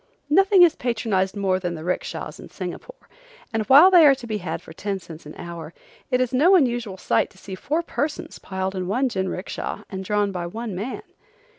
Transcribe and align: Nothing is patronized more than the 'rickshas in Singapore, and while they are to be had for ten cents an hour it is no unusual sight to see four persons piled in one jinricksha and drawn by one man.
Nothing 0.31 0.63
is 0.63 0.75
patronized 0.75 1.35
more 1.35 1.59
than 1.59 1.75
the 1.75 1.83
'rickshas 1.83 2.39
in 2.39 2.49
Singapore, 2.49 3.07
and 3.53 3.61
while 3.67 3.91
they 3.91 4.03
are 4.07 4.15
to 4.15 4.25
be 4.25 4.39
had 4.39 4.59
for 4.59 4.73
ten 4.73 4.97
cents 4.97 5.27
an 5.27 5.35
hour 5.37 5.75
it 6.09 6.19
is 6.19 6.33
no 6.33 6.55
unusual 6.55 6.97
sight 6.97 7.29
to 7.29 7.37
see 7.37 7.53
four 7.53 7.83
persons 7.83 8.39
piled 8.39 8.73
in 8.73 8.87
one 8.87 9.09
jinricksha 9.09 9.85
and 9.91 10.03
drawn 10.03 10.31
by 10.31 10.47
one 10.47 10.73
man. 10.73 11.03